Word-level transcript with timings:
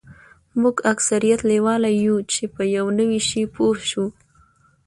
موږ 0.61 0.75
اکثریت 0.93 1.41
لیواله 1.49 1.89
یوو 2.03 2.27
چې 2.33 2.43
په 2.53 2.61
یو 2.75 2.85
نوي 2.99 3.21
شي 3.27 3.41
پوه 3.53 3.75
شو 3.89 4.05